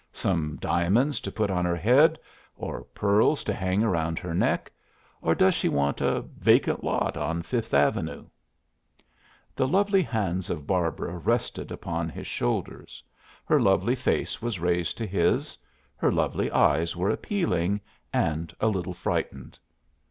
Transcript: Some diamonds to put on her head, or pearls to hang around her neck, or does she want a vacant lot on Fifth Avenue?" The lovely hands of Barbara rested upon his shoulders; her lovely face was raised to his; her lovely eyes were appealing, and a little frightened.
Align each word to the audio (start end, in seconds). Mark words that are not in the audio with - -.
Some 0.13 0.57
diamonds 0.59 1.19
to 1.21 1.31
put 1.31 1.51
on 1.51 1.63
her 1.63 1.75
head, 1.75 2.17
or 2.57 2.81
pearls 2.85 3.43
to 3.43 3.53
hang 3.53 3.83
around 3.83 4.17
her 4.17 4.33
neck, 4.33 4.71
or 5.21 5.35
does 5.35 5.53
she 5.53 5.69
want 5.69 6.01
a 6.01 6.21
vacant 6.21 6.83
lot 6.83 7.15
on 7.15 7.43
Fifth 7.43 7.71
Avenue?" 7.71 8.25
The 9.55 9.67
lovely 9.67 10.01
hands 10.01 10.49
of 10.49 10.65
Barbara 10.65 11.19
rested 11.19 11.71
upon 11.71 12.09
his 12.09 12.25
shoulders; 12.25 13.03
her 13.45 13.61
lovely 13.61 13.93
face 13.95 14.41
was 14.41 14.59
raised 14.59 14.97
to 14.97 15.05
his; 15.05 15.55
her 15.97 16.11
lovely 16.11 16.49
eyes 16.49 16.95
were 16.95 17.11
appealing, 17.11 17.79
and 18.11 18.51
a 18.59 18.69
little 18.69 18.95
frightened. 18.95 19.59